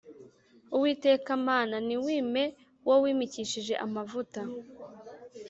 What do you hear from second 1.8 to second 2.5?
ntiwime